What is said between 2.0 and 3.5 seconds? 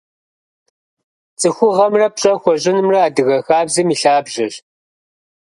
пщӏэ хуэщӏынымрэ адыгэ